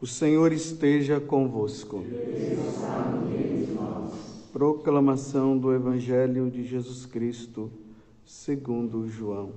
[0.00, 2.04] O Senhor esteja convosco.
[4.52, 7.68] Proclamação do Evangelho de Jesus Cristo,
[8.24, 9.54] segundo João.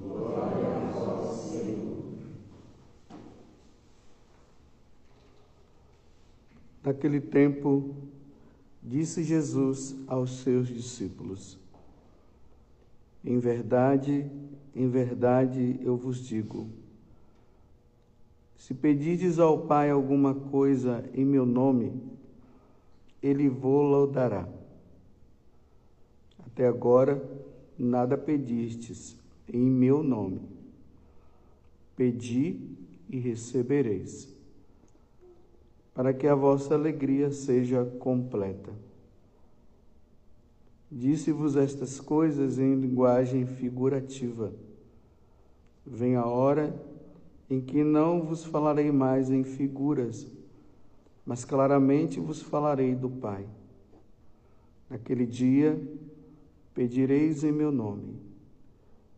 [0.00, 1.96] Glória a vós, Senhor.
[6.84, 7.92] Naquele tempo,
[8.80, 11.58] disse Jesus aos seus discípulos:
[13.24, 14.24] Em verdade,
[14.72, 16.68] em verdade eu vos digo,
[18.60, 21.98] se pedirdes ao Pai alguma coisa em meu nome,
[23.22, 24.46] Ele vô-la dará.
[26.44, 27.26] Até agora,
[27.78, 29.16] nada pedistes
[29.50, 30.42] em meu nome.
[31.96, 32.60] Pedi
[33.08, 34.28] e recebereis,
[35.94, 38.72] para que a vossa alegria seja completa.
[40.92, 44.52] Disse-vos estas coisas em linguagem figurativa.
[45.86, 46.89] Vem a hora
[47.50, 50.24] em que não vos falarei mais em figuras,
[51.26, 53.44] mas claramente vos falarei do Pai.
[54.88, 55.80] Naquele dia
[56.72, 58.14] pedireis em meu nome,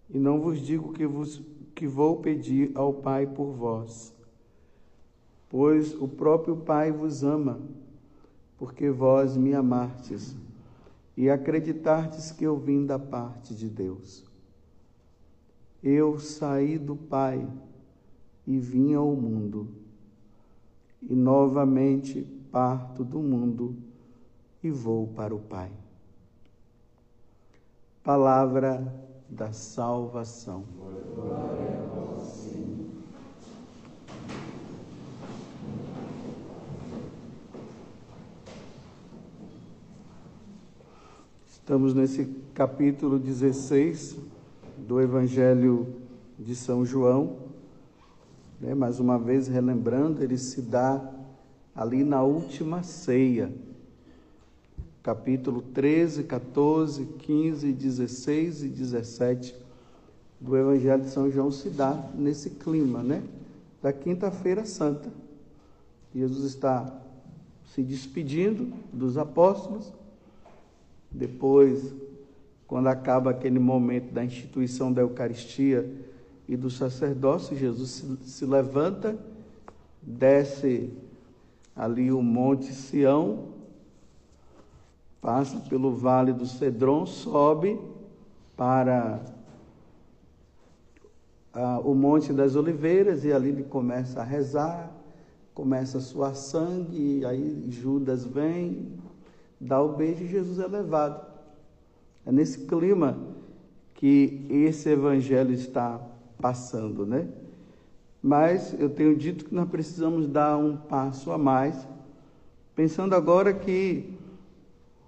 [0.09, 1.43] e não vos digo que, vos,
[1.75, 4.15] que vou pedir ao Pai por vós,
[5.51, 7.61] pois o próprio Pai vos ama,
[8.57, 10.35] porque vós me amastes
[11.17, 14.25] e acreditastes que eu vim da parte de Deus.
[15.83, 17.47] Eu saí do Pai
[18.47, 19.69] e vim ao mundo,
[21.01, 23.77] e novamente parto do mundo
[24.63, 25.71] e vou para o Pai.
[28.05, 28.93] Palavra
[29.29, 30.65] da salvação.
[41.47, 44.19] Estamos nesse capítulo 16
[44.77, 45.95] do Evangelho
[46.39, 47.42] de São João.
[48.63, 48.75] Né?
[48.75, 51.13] Mais uma vez, relembrando, ele se dá
[51.75, 53.53] ali na última ceia,
[55.03, 59.57] capítulo 13, 14, 15, 16 e 17
[60.41, 63.25] do Evangelho de São João se dá nesse clima, né?
[63.83, 65.11] Da Quinta-feira Santa.
[66.15, 67.01] Jesus está
[67.75, 69.93] se despedindo dos apóstolos,
[71.11, 71.93] depois,
[72.67, 75.89] quando acaba aquele momento da instituição da Eucaristia,
[76.49, 79.17] e do sacerdócio, Jesus se, levanta,
[80.03, 80.93] desce
[81.75, 83.49] ali o Monte Sião,
[85.21, 87.81] passa pelo Vale do Cedron, sobe
[88.57, 89.21] para
[91.85, 94.91] o Monte das Oliveiras e ali ele começa a rezar,
[95.55, 98.93] começa a suar sangue, e aí Judas vem,
[99.61, 101.25] dá o beijo e Jesus é levado.
[102.27, 103.19] É nesse clima
[103.95, 106.01] que esse evangelho está
[106.43, 107.29] passando, né?
[108.21, 111.89] Mas eu tenho dito que nós precisamos dar um passo a mais,
[112.75, 114.19] pensando agora que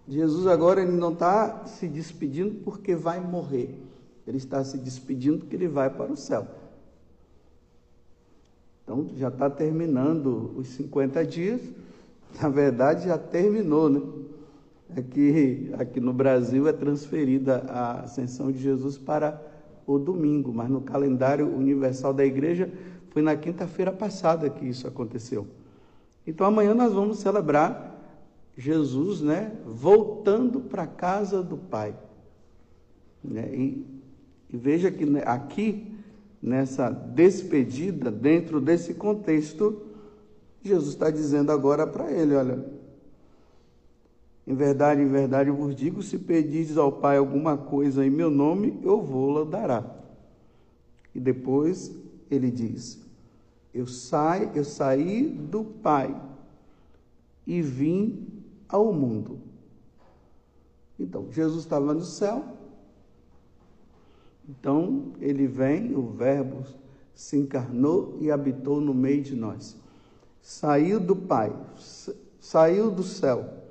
[0.07, 3.79] Jesus agora ele não está se despedindo porque vai morrer,
[4.27, 6.47] ele está se despedindo porque ele vai para o céu.
[8.83, 11.61] Então já está terminando os 50 dias,
[12.41, 14.01] na verdade já terminou, né?
[14.97, 19.54] Aqui, aqui no Brasil é transferida a ascensão de Jesus para
[19.87, 22.71] o domingo, mas no calendário universal da igreja
[23.11, 25.47] foi na quinta-feira passada que isso aconteceu.
[26.27, 27.93] Então amanhã nós vamos celebrar
[28.57, 31.95] Jesus, né, voltando para a casa do Pai.
[33.23, 33.49] Né?
[33.53, 33.87] E,
[34.53, 35.93] e veja que né, aqui,
[36.41, 39.83] nessa despedida, dentro desse contexto,
[40.63, 42.65] Jesus está dizendo agora para ele: olha,
[44.47, 48.79] em verdade, em verdade vos digo: se pedires ao Pai alguma coisa em meu nome,
[48.83, 49.85] eu vou-la dará.
[51.15, 51.95] E depois
[52.31, 53.01] ele diz:
[53.73, 56.15] Eu saí, eu saí do Pai
[57.47, 58.29] e vim
[58.69, 59.39] ao mundo.
[60.99, 62.45] Então, Jesus estava no céu.
[64.47, 66.65] Então, ele vem, o Verbo
[67.15, 69.77] se encarnou e habitou no meio de nós.
[70.43, 71.53] Saiu do Pai,
[72.39, 73.64] saiu do céu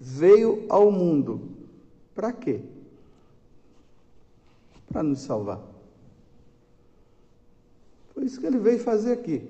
[0.00, 1.42] veio ao mundo.
[2.14, 2.62] Para quê?
[4.90, 5.60] Para nos salvar.
[8.14, 9.46] Foi isso que ele veio fazer aqui.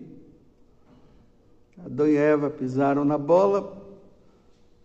[1.85, 3.81] Adão e Eva pisaram na bola,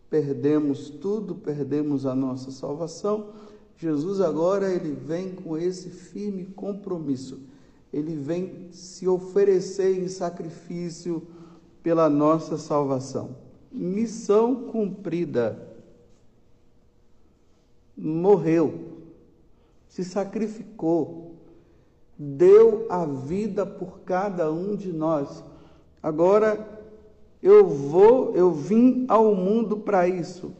[0.09, 3.31] perdemos tudo, perdemos a nossa salvação.
[3.75, 7.39] Jesus agora ele vem com esse firme compromisso.
[7.91, 11.21] Ele vem se oferecer em sacrifício
[11.83, 13.44] pela nossa salvação
[13.75, 15.73] missão cumprida.
[17.97, 18.99] Morreu,
[19.87, 21.35] se sacrificou,
[22.17, 25.43] deu a vida por cada um de nós,
[26.05, 26.83] Agora
[27.41, 30.53] eu vou, eu vim ao mundo para isso.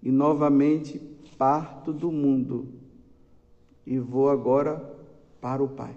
[0.00, 1.00] E novamente
[1.36, 2.68] parto do mundo
[3.84, 4.80] e vou agora
[5.40, 5.92] para o Pai.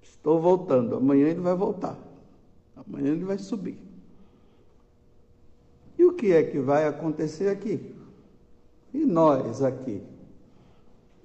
[0.00, 1.98] Estou voltando, amanhã ele vai voltar.
[2.74, 3.78] Amanhã ele vai subir.
[6.16, 7.94] Que é que vai acontecer aqui?
[8.92, 10.02] E nós aqui?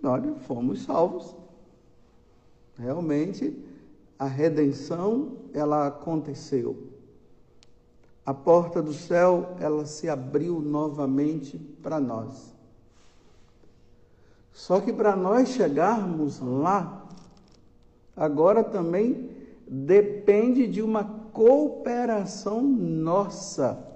[0.02, 1.34] Nós fomos salvos.
[2.78, 3.58] Realmente
[4.20, 6.76] a redenção ela aconteceu.
[8.26, 12.54] A porta do céu ela se abriu novamente para nós.
[14.52, 17.08] Só que para nós chegarmos lá,
[18.16, 19.30] agora também
[19.68, 23.91] depende de uma cooperação nossa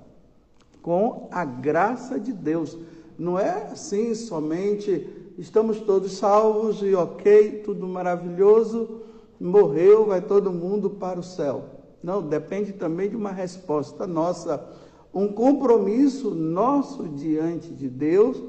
[0.85, 2.77] com a graça de Deus.
[3.17, 9.01] Não é assim somente estamos todos salvos e ok, tudo maravilhoso,
[9.39, 11.65] morreu, vai todo mundo para o céu.
[12.03, 14.63] Não, depende também de uma resposta nossa,
[15.11, 18.39] um compromisso nosso diante de Deus,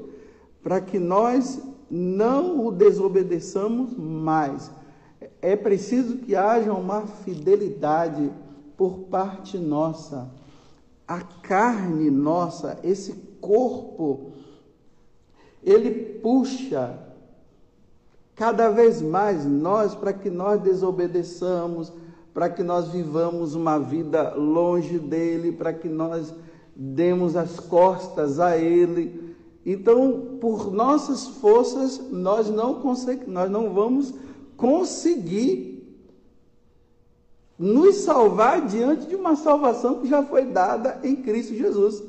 [0.61, 4.69] para que nós não o desobedeçamos mais.
[5.41, 8.31] É preciso que haja uma fidelidade
[8.77, 10.36] por parte nossa.
[11.07, 14.33] A carne nossa, esse corpo,
[15.63, 16.99] ele puxa
[18.35, 21.91] cada vez mais nós para que nós desobedeçamos,
[22.33, 26.33] para que nós vivamos uma vida longe dele, para que nós
[26.75, 29.35] demos as costas a ele.
[29.65, 32.81] Então, por nossas forças, nós não
[33.25, 34.13] nós não vamos
[34.55, 35.76] conseguir
[37.57, 42.03] nos salvar diante de uma salvação que já foi dada em Cristo Jesus.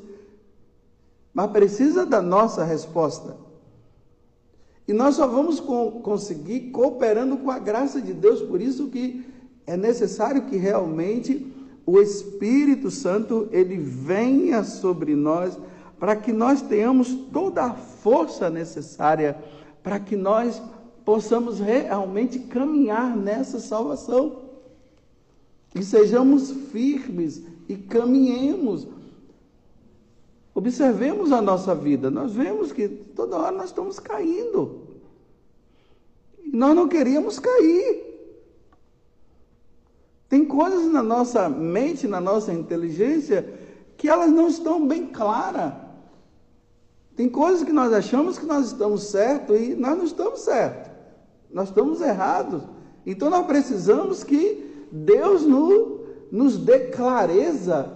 [1.33, 3.35] Mas precisa da nossa resposta.
[4.87, 9.25] E nós só vamos conseguir cooperando com a graça de Deus, por isso que
[9.65, 11.45] é necessário que realmente
[11.85, 15.57] o Espírito Santo ele venha sobre nós
[15.99, 19.37] para que nós tenhamos toda a força necessária
[19.83, 20.61] para que nós
[21.05, 24.48] possamos realmente caminhar nessa salvação.
[25.75, 28.87] E sejamos firmes e caminhemos.
[30.53, 34.87] Observemos a nossa vida, nós vemos que toda hora nós estamos caindo.
[36.43, 38.09] E nós não queríamos cair.
[40.27, 43.47] Tem coisas na nossa mente, na nossa inteligência,
[43.97, 45.73] que elas não estão bem claras.
[47.15, 50.91] Tem coisas que nós achamos que nós estamos certos e nós não estamos certos.
[51.51, 52.63] Nós estamos errados.
[53.05, 55.99] Então nós precisamos que Deus no,
[56.31, 57.93] nos dê clareza,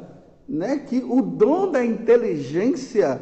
[0.47, 3.21] né, que o dom da inteligência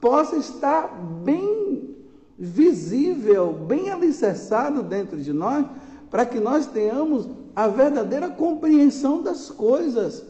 [0.00, 0.88] possa estar
[1.24, 1.96] bem
[2.38, 5.66] visível, bem alicerçado dentro de nós,
[6.10, 10.24] para que nós tenhamos a verdadeira compreensão das coisas.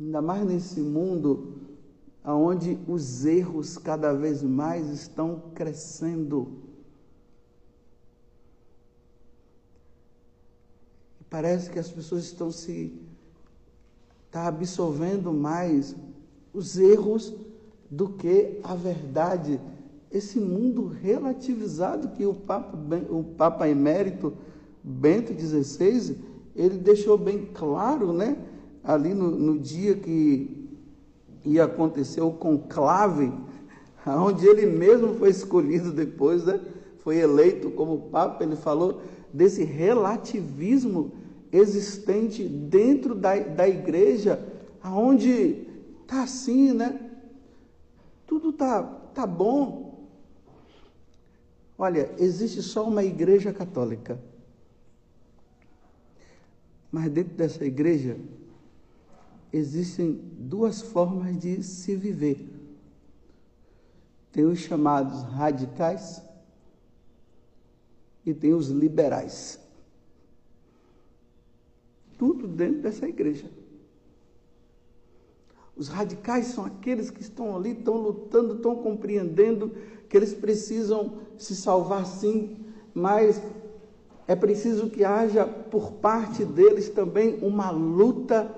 [0.00, 1.62] Ainda mais nesse mundo
[2.24, 6.71] onde os erros cada vez mais estão crescendo.
[11.32, 12.92] Parece que as pessoas estão se
[14.30, 15.96] tá absorvendo mais
[16.52, 17.32] os erros
[17.90, 19.58] do que a verdade.
[20.10, 24.34] Esse mundo relativizado que o Papa, o Papa Emérito
[24.84, 26.18] Bento XVI,
[26.54, 28.36] ele deixou bem claro, né?
[28.84, 30.68] Ali no, no dia que
[31.46, 33.32] ia acontecer o conclave,
[34.06, 36.60] onde ele mesmo foi escolhido depois, né?
[36.98, 39.00] Foi eleito como Papa, ele falou
[39.32, 41.21] desse relativismo
[41.52, 44.42] existente dentro da, da igreja,
[44.82, 45.66] onde
[46.00, 47.10] está assim, né?
[48.26, 50.08] Tudo está tá bom.
[51.76, 54.18] Olha, existe só uma igreja católica.
[56.90, 58.16] Mas dentro dessa igreja
[59.52, 62.48] existem duas formas de se viver.
[64.30, 66.22] Tem os chamados radicais
[68.24, 69.62] e tem os liberais
[72.22, 73.50] tudo dentro dessa igreja.
[75.76, 79.72] Os radicais são aqueles que estão ali, estão lutando, estão compreendendo
[80.08, 82.58] que eles precisam se salvar sim,
[82.94, 83.42] mas
[84.28, 88.54] é preciso que haja por parte deles também uma luta.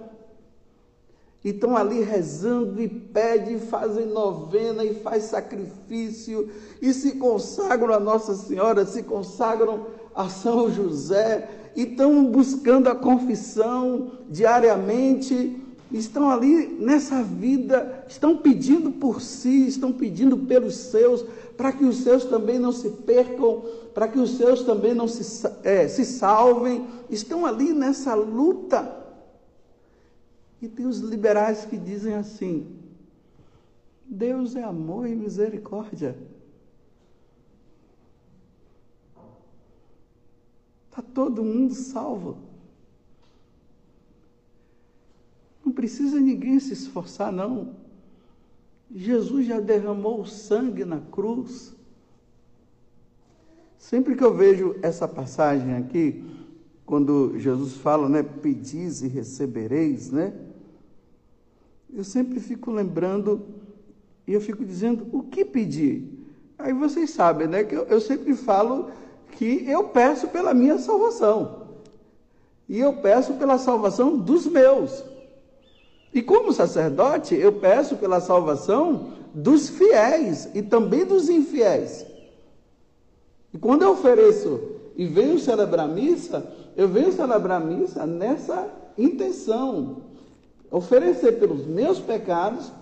[1.42, 6.50] E estão ali rezando e pedem, fazem novena e faz sacrifício
[6.82, 12.94] e se consagram a Nossa Senhora, se consagram a São José e estão buscando a
[12.94, 21.24] confissão diariamente, estão ali nessa vida, estão pedindo por si, estão pedindo pelos seus,
[21.56, 23.62] para que os seus também não se percam,
[23.92, 29.04] para que os seus também não se, é, se salvem, estão ali nessa luta.
[30.60, 32.66] E tem os liberais que dizem assim:
[34.04, 36.16] Deus é amor e misericórdia.
[40.94, 42.38] Está todo mundo salvo.
[45.66, 47.74] Não precisa ninguém se esforçar, não.
[48.94, 51.74] Jesus já derramou o sangue na cruz.
[53.76, 56.24] Sempre que eu vejo essa passagem aqui,
[56.86, 60.32] quando Jesus fala, né, pedis e recebereis, né?
[61.92, 63.44] Eu sempre fico lembrando
[64.28, 66.08] e eu fico dizendo, o que pedir?
[66.56, 68.92] Aí vocês sabem, né, que eu, eu sempre falo
[69.36, 71.64] que eu peço pela minha salvação.
[72.68, 75.04] E eu peço pela salvação dos meus.
[76.12, 82.06] E como sacerdote, eu peço pela salvação dos fiéis e também dos infiéis.
[83.52, 84.60] E quando eu ofereço
[84.96, 89.98] e venho celebrar missa, eu venho celebrar missa nessa intenção.
[90.70, 92.72] Oferecer pelos meus pecados,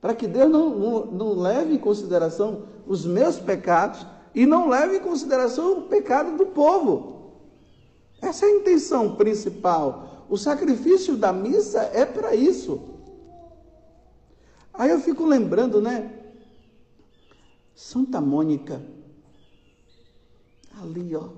[0.00, 4.96] para que Deus não, não, não leve em consideração os meus pecados e não leve
[4.96, 7.32] em consideração o pecado do povo.
[8.20, 10.26] Essa é a intenção principal.
[10.28, 12.80] O sacrifício da missa é para isso.
[14.72, 16.16] Aí eu fico lembrando, né?
[17.74, 18.80] Santa Mônica,
[20.80, 21.30] ali, ó.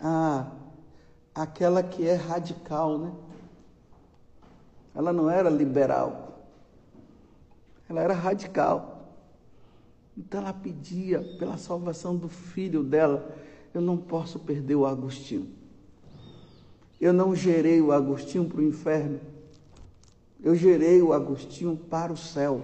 [0.00, 0.52] Ah,
[1.34, 3.12] aquela que é radical, né?
[4.94, 6.38] Ela não era liberal,
[7.88, 8.93] ela era radical.
[10.16, 13.34] Então ela pedia pela salvação do filho dela.
[13.72, 15.48] Eu não posso perder o Agostinho.
[17.00, 19.20] Eu não gerei o Agostinho para o inferno.
[20.42, 22.62] Eu gerei o Agostinho para o céu.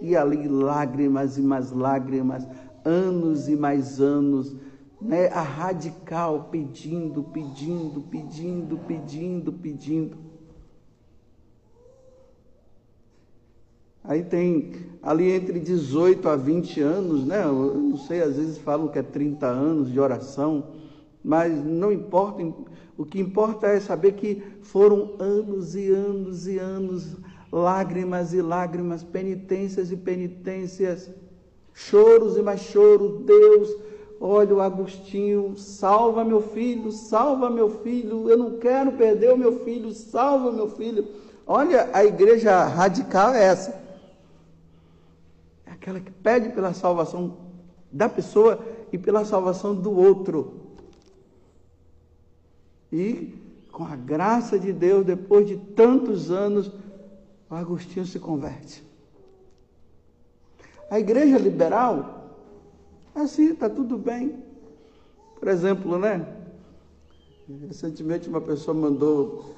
[0.00, 2.46] E ali lágrimas e mais lágrimas,
[2.84, 4.54] anos e mais anos,
[5.00, 5.28] né?
[5.28, 10.23] a radical pedindo, pedindo, pedindo, pedindo, pedindo.
[14.06, 14.70] Aí tem
[15.02, 17.42] ali entre 18 a 20 anos, né?
[17.42, 20.66] Eu não sei, às vezes falam que é 30 anos de oração,
[21.24, 22.44] mas não importa.
[22.98, 27.16] O que importa é saber que foram anos e anos e anos,
[27.50, 31.10] lágrimas e lágrimas, penitências e penitências,
[31.72, 33.24] choros e mais choros.
[33.24, 33.74] Deus,
[34.20, 39.64] olha o Agostinho, salva meu filho, salva meu filho, eu não quero perder o meu
[39.64, 41.06] filho, salva meu filho.
[41.46, 43.83] Olha, a igreja radical é essa
[45.84, 47.36] aquela que pede pela salvação
[47.92, 48.58] da pessoa
[48.90, 50.62] e pela salvação do outro.
[52.90, 53.34] E
[53.70, 56.72] com a graça de Deus, depois de tantos anos,
[57.50, 58.82] Agostinho se converte.
[60.90, 62.34] A igreja liberal,
[63.14, 64.42] assim, está tudo bem.
[65.38, 66.26] Por exemplo, né?
[67.68, 69.54] Recentemente uma pessoa mandou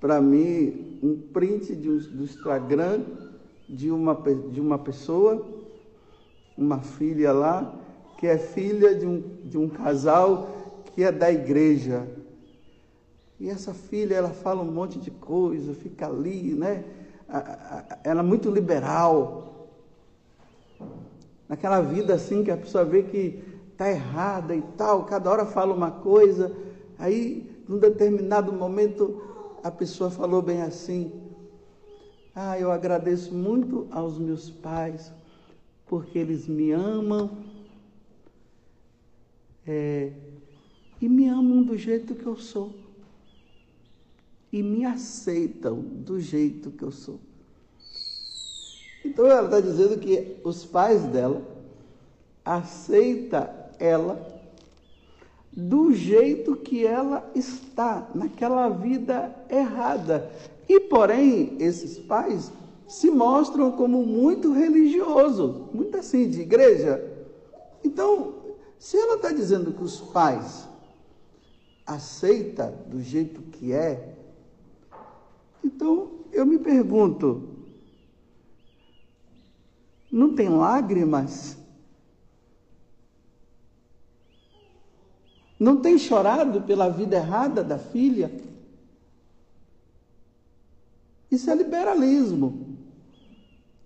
[0.00, 3.04] para mim um print de, do Instagram
[3.68, 4.14] de uma,
[4.50, 5.65] de uma pessoa
[6.56, 7.74] uma filha lá,
[8.16, 10.48] que é filha de um, de um casal
[10.94, 12.08] que é da igreja.
[13.38, 16.84] E essa filha, ela fala um monte de coisa, fica ali, né?
[18.02, 19.68] Ela é muito liberal.
[21.46, 25.74] Naquela vida assim que a pessoa vê que está errada e tal, cada hora fala
[25.74, 26.56] uma coisa,
[26.98, 29.22] aí num determinado momento
[29.62, 31.12] a pessoa falou bem assim:
[32.34, 35.12] Ah, eu agradeço muito aos meus pais
[35.86, 37.30] porque eles me amam
[39.66, 40.12] é,
[41.00, 42.74] e me amam do jeito que eu sou
[44.52, 47.20] e me aceitam do jeito que eu sou.
[49.04, 51.42] Então ela está dizendo que os pais dela
[52.44, 54.34] aceitam ela
[55.52, 60.30] do jeito que ela está, naquela vida errada.
[60.68, 62.52] E porém, esses pais
[62.86, 67.02] se mostram como muito religioso, muito assim, de igreja.
[67.84, 68.34] Então,
[68.78, 70.68] se ela está dizendo que os pais
[71.84, 74.16] aceita do jeito que é,
[75.64, 77.56] então eu me pergunto,
[80.10, 81.56] não tem lágrimas?
[85.58, 88.30] Não tem chorado pela vida errada da filha?
[91.30, 92.65] Isso é liberalismo.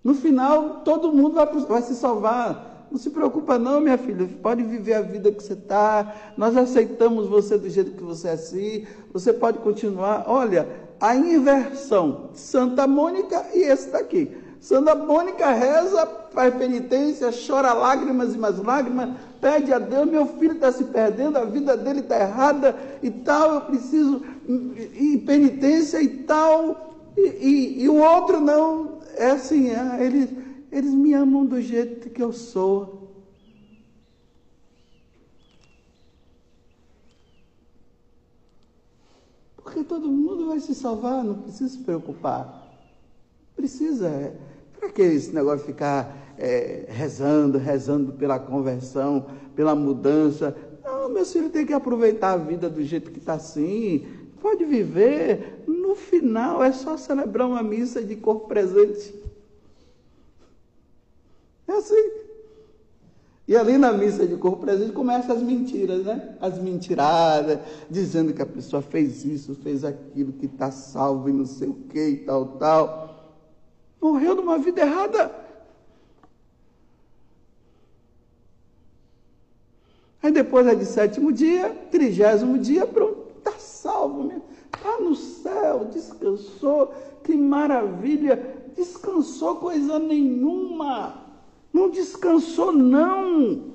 [0.03, 2.87] No final, todo mundo vai, vai se salvar.
[2.91, 4.27] Não se preocupa não, minha filha.
[4.41, 6.13] Pode viver a vida que você está.
[6.35, 8.85] Nós aceitamos você do jeito que você é assim.
[9.13, 10.25] Você pode continuar.
[10.27, 10.67] Olha,
[10.99, 12.29] a inversão.
[12.33, 14.31] Santa Mônica e esse daqui.
[14.61, 19.09] Santa Mônica reza, faz penitência, chora lágrimas e mais lágrimas,
[19.41, 23.55] pede a Deus, meu filho está se perdendo, a vida dele está errada e tal,
[23.55, 26.89] eu preciso ir penitência e tal.
[27.17, 30.29] E, e, e, o outro não, é assim, é, eles,
[30.71, 33.01] eles me amam do jeito que eu sou.
[39.57, 42.67] Porque todo mundo vai se salvar, não precisa se preocupar.
[43.55, 44.07] Precisa.
[44.07, 44.35] É.
[44.77, 50.55] Para que esse negócio ficar é, rezando, rezando pela conversão, pela mudança?
[50.83, 54.05] Não, meu filho tem que aproveitar a vida do jeito que está assim.
[54.41, 55.63] Pode viver.
[55.67, 59.13] No final é só celebrar uma missa de corpo presente.
[61.67, 62.21] É assim.
[63.47, 66.37] E ali na missa de corpo presente começam as mentiras, né?
[66.39, 71.45] As mentiradas, dizendo que a pessoa fez isso, fez aquilo, que está salvo e não
[71.45, 73.35] sei o que e tal, tal.
[74.01, 75.35] Morreu numa vida errada.
[80.23, 83.10] Aí depois é de sétimo dia, trigésimo dia, pronto,
[84.01, 84.41] salvo.
[84.73, 86.93] Está no céu, descansou,
[87.23, 91.25] que maravilha, descansou coisa nenhuma.
[91.71, 93.71] Não descansou, não.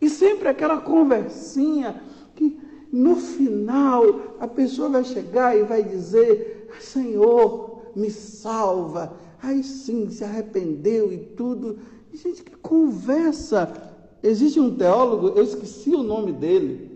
[0.00, 2.00] E sempre aquela conversinha
[2.34, 2.58] que
[2.92, 9.16] no final a pessoa vai chegar e vai dizer: Senhor, me salva.
[9.42, 11.78] Aí sim, se arrependeu e tudo.
[12.12, 13.92] Gente, que conversa.
[14.22, 16.93] Existe um teólogo, eu esqueci o nome dele.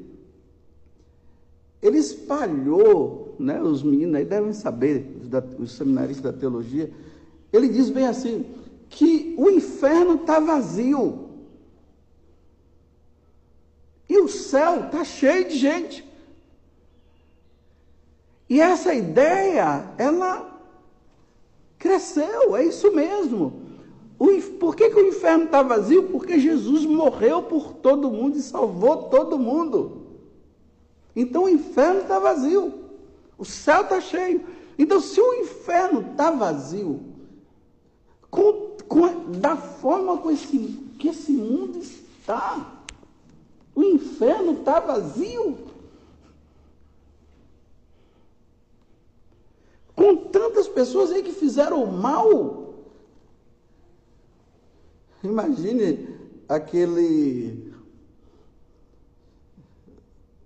[1.80, 5.06] Ele espalhou, né, os meninos aí devem saber,
[5.58, 6.90] os, seminaristas da teologia.
[7.52, 8.44] Ele diz bem assim:
[8.88, 11.28] que o inferno está vazio.
[14.08, 16.04] E o céu está cheio de gente.
[18.48, 20.58] E essa ideia, ela
[21.78, 23.68] cresceu, é isso mesmo.
[24.58, 26.04] Por que, que o inferno está vazio?
[26.04, 30.07] Porque Jesus morreu por todo mundo e salvou todo mundo.
[31.20, 32.72] Então o inferno está vazio.
[33.36, 34.44] O céu está cheio.
[34.78, 37.00] Então, se o inferno está vazio,
[38.30, 40.58] com com, da forma com esse,
[40.98, 42.82] que esse mundo está.
[43.74, 45.58] O inferno está vazio.
[49.94, 52.74] Com tantas pessoas aí que fizeram mal.
[55.22, 56.16] Imagine
[56.48, 57.67] aquele.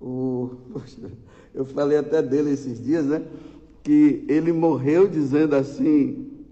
[0.03, 0.51] O,
[1.55, 3.25] eu falei até dele esses dias, né?
[3.85, 6.45] Que ele morreu dizendo assim: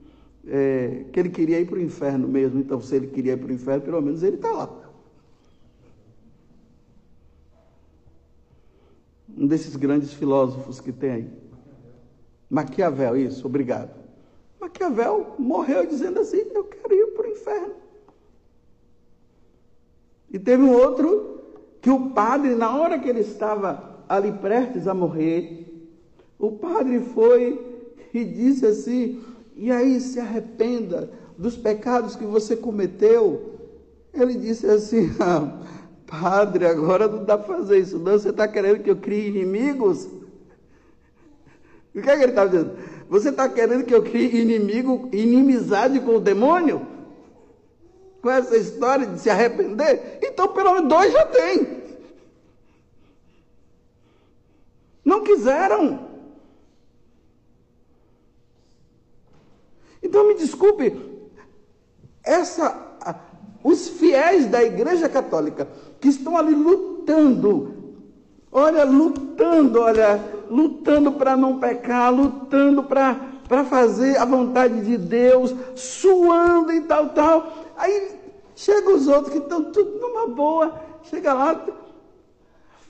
[0.47, 2.61] é, que ele queria ir para o inferno mesmo.
[2.61, 4.93] Então, se ele queria ir para o inferno, pelo menos ele está lá.
[9.37, 11.31] Um desses grandes filósofos que tem aí.
[12.49, 13.99] Maquiavel, isso, obrigado.
[14.61, 17.75] Maquiavel morreu dizendo assim: Eu quero ir para o inferno.
[20.31, 21.40] E teve um outro
[21.81, 25.67] que o padre, na hora que ele estava ali prestes a morrer,
[26.39, 27.59] o padre foi
[28.13, 29.23] e disse assim:
[29.57, 33.59] e aí se arrependa dos pecados que você cometeu.
[34.13, 35.61] Ele disse assim: ah,
[36.07, 38.13] Padre, agora não dá para fazer isso, não.
[38.13, 40.09] Você está querendo que eu crie inimigos?
[41.95, 42.73] O que, é que ele estava dizendo?
[43.09, 46.87] Você está querendo que eu crie inimigo, inimizade com o demônio?
[48.21, 50.19] Com essa história de se arrepender?
[50.23, 51.81] Então, pelo menos dois já tem.
[55.05, 56.11] Não quiseram.
[60.03, 60.97] Então me desculpe,
[62.25, 62.75] essa,
[63.63, 65.69] os fiéis da Igreja Católica
[66.01, 67.75] que estão ali lutando,
[68.51, 76.73] olha, lutando, olha, lutando para não pecar, lutando para fazer a vontade de Deus, suando
[76.73, 77.70] e tal, tal.
[77.81, 78.21] Aí
[78.55, 81.65] chegam os outros que estão tudo numa boa, chega lá,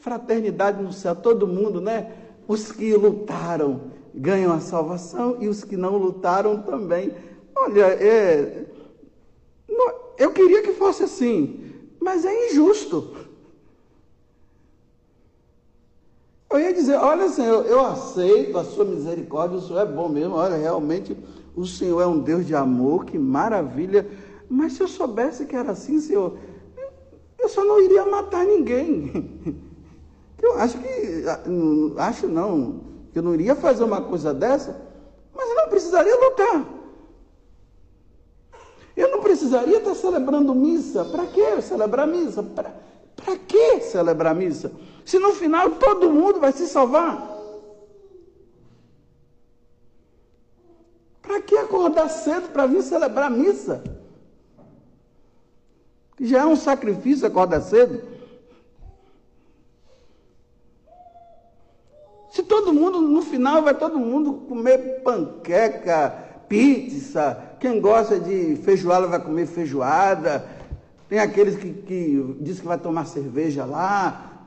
[0.00, 2.12] fraternidade no céu, todo mundo, né?
[2.48, 7.14] Os que lutaram, ganham a salvação e os que não lutaram também.
[7.54, 8.66] Olha, é,
[10.18, 13.14] eu queria que fosse assim, mas é injusto.
[16.50, 20.34] Eu ia dizer, olha Senhor, eu aceito a sua misericórdia, o Senhor é bom mesmo,
[20.34, 21.16] olha, realmente
[21.54, 24.04] o Senhor é um Deus de amor, que maravilha.
[24.50, 26.36] Mas se eu soubesse que era assim, Senhor,
[27.38, 29.40] eu só não iria matar ninguém.
[30.42, 31.24] Eu acho que,
[31.98, 32.80] acho não,
[33.14, 34.74] eu não iria fazer uma coisa dessa,
[35.34, 36.64] mas eu não precisaria lutar.
[38.96, 41.04] Eu não precisaria estar celebrando missa.
[41.04, 42.42] Para que celebrar missa?
[42.42, 44.72] Para que celebrar missa?
[45.04, 47.38] Se no final todo mundo vai se salvar.
[51.20, 53.84] Para que acordar cedo para vir celebrar missa?
[56.26, 58.02] Já é um sacrifício acordar cedo.
[62.30, 66.10] Se todo mundo, no final, vai todo mundo comer panqueca,
[66.48, 70.48] pizza, quem gosta de feijoada vai comer feijoada,
[71.08, 74.44] tem aqueles que, que diz que vai tomar cerveja lá.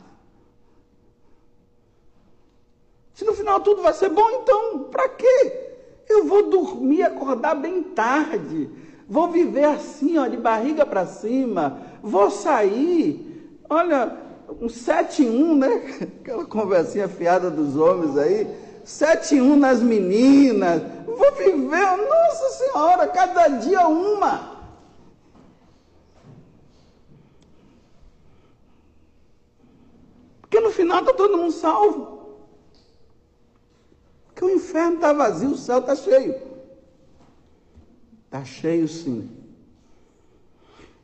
[3.13, 5.73] Se no final tudo vai ser bom, então, para quê?
[6.07, 8.69] Eu vou dormir, acordar bem tarde.
[9.07, 11.81] Vou viver assim, ó, de barriga para cima.
[12.01, 13.59] Vou sair.
[13.69, 14.17] Olha,
[14.61, 15.67] um 7 em 1, né?
[16.21, 18.47] Aquela conversinha fiada dos homens aí.
[18.83, 20.81] 7 em 1 nas meninas.
[21.05, 24.53] Vou viver, nossa senhora, cada dia uma.
[30.41, 32.13] Porque no final está todo mundo salvo.
[34.27, 36.52] Porque o inferno está vazio, o céu está cheio.
[38.33, 39.29] Está cheio, sim,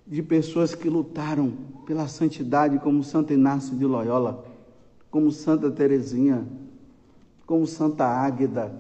[0.07, 1.53] de pessoas que lutaram
[1.85, 4.43] pela santidade, como Santo Inácio de Loyola,
[5.11, 6.47] como Santa Teresinha,
[7.45, 8.73] como Santa Águeda,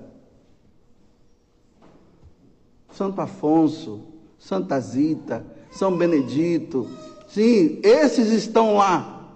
[2.91, 4.01] Santo Afonso,
[4.39, 6.89] Santa Zita, São Benedito.
[7.27, 9.29] Sim, esses estão lá.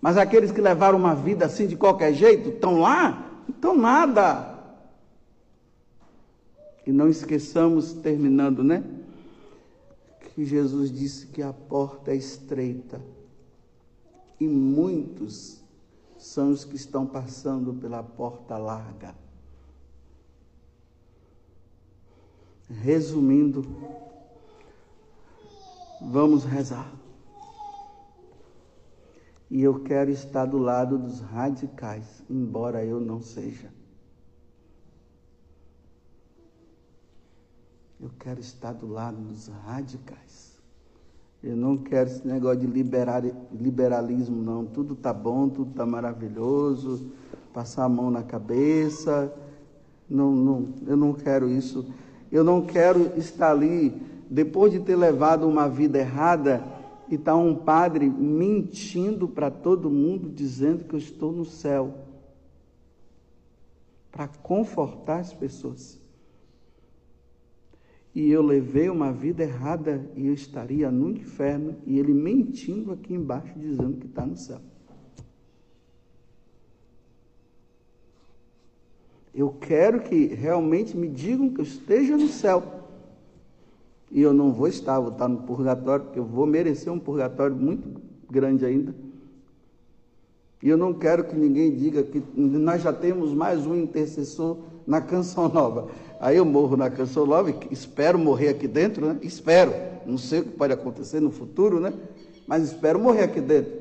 [0.00, 3.42] Mas aqueles que levaram uma vida assim de qualquer jeito, estão lá?
[3.48, 4.51] Estão nada.
[6.86, 8.84] E não esqueçamos, terminando, né?
[10.34, 13.00] Que Jesus disse que a porta é estreita
[14.42, 15.62] e muitos
[16.18, 19.14] são os que estão passando pela porta larga.
[22.68, 23.64] Resumindo,
[26.00, 26.92] vamos rezar.
[29.48, 33.72] E eu quero estar do lado dos radicais, embora eu não seja.
[38.02, 40.60] Eu quero estar do lado dos radicais.
[41.40, 44.66] Eu não quero esse negócio de liberar, liberalismo, não.
[44.66, 47.12] Tudo está bom, tudo está maravilhoso.
[47.54, 49.32] Passar a mão na cabeça.
[50.10, 51.86] Não, não, eu não quero isso.
[52.30, 53.90] Eu não quero estar ali,
[54.28, 56.64] depois de ter levado uma vida errada,
[57.08, 61.94] e está um padre mentindo para todo mundo, dizendo que eu estou no céu.
[64.10, 66.01] Para confortar as pessoas
[68.14, 73.14] e eu levei uma vida errada e eu estaria no inferno e ele mentindo aqui
[73.14, 74.60] embaixo dizendo que está no céu.
[79.34, 82.80] Eu quero que realmente me digam que eu esteja no céu.
[84.10, 87.56] E eu não vou estar, vou estar no purgatório, porque eu vou merecer um purgatório
[87.56, 87.98] muito
[88.30, 88.94] grande ainda.
[90.62, 95.00] E eu não quero que ninguém diga que nós já temos mais um intercessor na
[95.00, 95.88] canção nova.
[96.22, 99.18] Aí eu morro na canção nova, espero morrer aqui dentro, né?
[99.22, 99.74] Espero.
[100.06, 101.92] Não sei o que pode acontecer no futuro, né?
[102.46, 103.72] Mas espero morrer aqui dentro.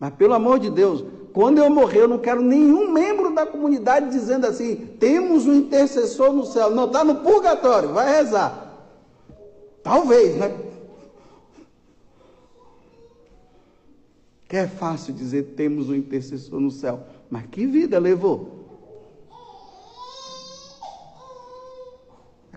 [0.00, 4.08] Mas pelo amor de Deus, quando eu morrer, eu não quero nenhum membro da comunidade
[4.08, 6.70] dizendo assim: temos um intercessor no céu.
[6.70, 8.88] Não, está no purgatório, vai rezar.
[9.82, 10.58] Talvez, né?
[14.48, 17.00] Que é fácil dizer temos um intercessor no céu.
[17.28, 18.61] Mas que vida levou?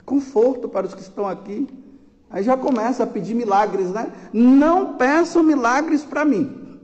[0.06, 1.68] Conforto para os que estão aqui.
[2.30, 4.12] Aí já começa a pedir milagres, né?
[4.32, 6.80] Não peçam milagres para mim.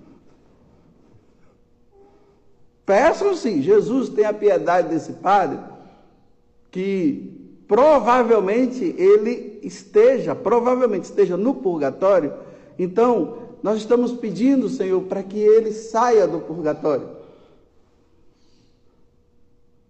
[2.86, 5.60] Peçam sim, Jesus tenha piedade desse padre,
[6.70, 12.34] que provavelmente ele esteja, provavelmente esteja no purgatório.
[12.78, 17.21] Então, nós estamos pedindo, Senhor, para que ele saia do purgatório.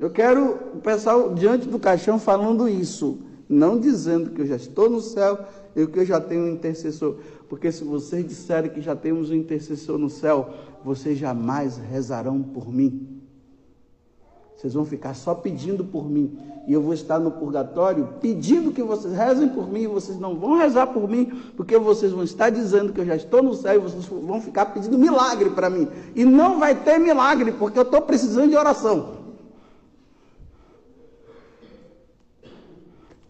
[0.01, 4.89] Eu quero o pessoal diante do caixão falando isso, não dizendo que eu já estou
[4.89, 7.17] no céu e que eu já tenho um intercessor.
[7.47, 10.49] Porque se vocês disserem que já temos um intercessor no céu,
[10.83, 13.21] vocês jamais rezarão por mim.
[14.57, 16.35] Vocês vão ficar só pedindo por mim.
[16.67, 19.81] E eu vou estar no purgatório pedindo que vocês rezem por mim.
[19.81, 23.15] E vocês não vão rezar por mim, porque vocês vão estar dizendo que eu já
[23.15, 25.87] estou no céu e vocês vão ficar pedindo milagre para mim.
[26.15, 29.20] E não vai ter milagre, porque eu estou precisando de oração.